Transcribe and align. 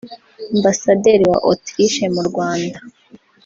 Ambasaderi 0.55 1.23
wa 1.31 1.37
Autriche 1.47 2.03
mu 2.15 2.21
Rwanda 2.29 2.77